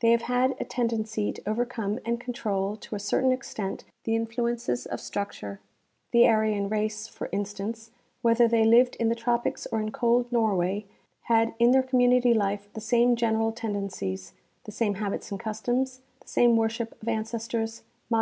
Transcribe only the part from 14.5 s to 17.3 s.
the same habits and customs, the same worship of ancestors, mod